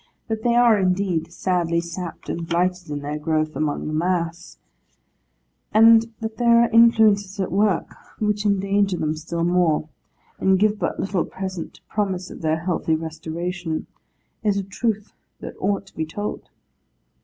That 0.29 0.41
they 0.41 0.55
are, 0.55 0.77
however, 0.81 1.29
sadly 1.29 1.79
sapped 1.79 2.27
and 2.27 2.49
blighted 2.49 2.89
in 2.89 3.01
their 3.01 3.19
growth 3.19 3.55
among 3.55 3.85
the 3.85 3.93
mass; 3.93 4.57
and 5.71 6.07
that 6.21 6.37
there 6.37 6.63
are 6.63 6.71
influences 6.71 7.39
at 7.39 7.51
work 7.51 7.95
which 8.17 8.43
endanger 8.43 8.97
them 8.97 9.15
still 9.15 9.43
more, 9.43 9.89
and 10.39 10.57
give 10.57 10.79
but 10.79 10.99
little 10.99 11.23
present 11.25 11.81
promise 11.87 12.31
of 12.31 12.41
their 12.41 12.61
healthy 12.65 12.95
restoration; 12.95 13.85
is 14.43 14.57
a 14.57 14.63
truth 14.63 15.13
that 15.39 15.53
ought 15.59 15.85
to 15.85 15.95
be 15.95 16.07
told. 16.07 16.49